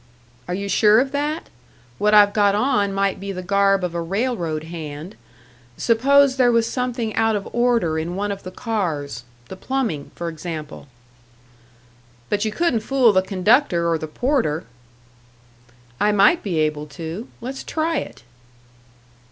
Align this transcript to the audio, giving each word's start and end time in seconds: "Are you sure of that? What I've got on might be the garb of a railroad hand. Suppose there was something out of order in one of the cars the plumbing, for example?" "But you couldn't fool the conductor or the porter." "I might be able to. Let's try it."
"Are 0.47 0.55
you 0.55 0.67
sure 0.67 0.99
of 0.99 1.11
that? 1.11 1.49
What 1.99 2.15
I've 2.15 2.33
got 2.33 2.55
on 2.55 2.91
might 2.91 3.19
be 3.19 3.31
the 3.31 3.43
garb 3.43 3.83
of 3.83 3.93
a 3.93 4.01
railroad 4.01 4.63
hand. 4.63 5.15
Suppose 5.77 6.37
there 6.37 6.51
was 6.51 6.65
something 6.67 7.15
out 7.15 7.35
of 7.35 7.47
order 7.53 7.99
in 7.99 8.15
one 8.15 8.31
of 8.31 8.41
the 8.41 8.49
cars 8.49 9.25
the 9.47 9.55
plumbing, 9.55 10.09
for 10.15 10.27
example?" 10.27 10.87
"But 12.29 12.43
you 12.43 12.51
couldn't 12.51 12.79
fool 12.79 13.13
the 13.13 13.21
conductor 13.21 13.87
or 13.87 13.99
the 13.99 14.07
porter." 14.07 14.63
"I 15.99 16.11
might 16.11 16.41
be 16.41 16.57
able 16.57 16.87
to. 16.87 17.27
Let's 17.39 17.63
try 17.63 17.97
it." 17.97 18.23